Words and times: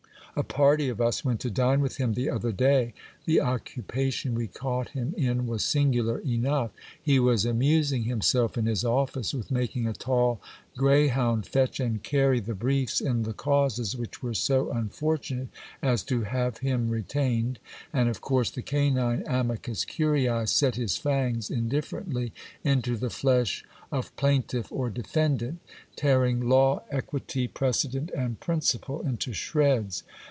A 0.33 0.43
party 0.43 0.87
of 0.87 1.01
us 1.01 1.25
went 1.25 1.41
to 1.41 1.49
dine 1.49 1.81
with 1.81 1.97
him 1.97 2.13
the 2.13 2.29
other 2.29 2.53
day. 2.53 2.93
The 3.25 3.41
occupation 3.41 4.33
we 4.33 4.47
caught 4.47 4.91
him 4.91 5.13
in 5.17 5.45
was 5.45 5.61
singular 5.65 6.19
enough. 6.19 6.71
He 7.03 7.19
was 7.19 7.43
amusing 7.45 8.03
himself 8.03 8.57
in 8.57 8.65
his 8.65 8.85
office 8.85 9.33
with 9.33 9.51
making 9.51 9.87
a 9.87 9.93
tall 9.93 10.39
grey 10.77 11.09
hound 11.09 11.45
fetch 11.45 11.81
and 11.81 12.01
carry 12.01 12.39
the 12.39 12.55
briefs 12.55 13.01
in 13.01 13.23
the 13.23 13.33
causes 13.33 13.97
which 13.97 14.23
were 14.23 14.33
so 14.33 14.71
unfortunate 14.71 15.49
as 15.81 16.01
to 16.03 16.21
have 16.21 16.59
him 16.59 16.89
retained; 16.89 17.59
and 17.91 18.07
of 18.07 18.21
course 18.21 18.49
the 18.49 18.61
canine 18.61 19.23
amicus 19.27 19.83
curitz 19.83 20.47
set 20.51 20.75
his 20.77 20.95
fangs 20.95 21.51
indifferently 21.51 22.31
into 22.63 22.95
the 22.95 23.09
flesh 23.09 23.65
of 23.91 24.15
plain 24.15 24.41
tiff 24.41 24.71
or 24.71 24.89
defendant, 24.89 25.59
tearing 25.97 26.39
law, 26.47 26.81
equity, 26.89 27.49
precedent, 27.49 28.09
and 28.15 28.39
principle 28.39 29.01
into 29.01 29.33
shreds. 29.33 30.03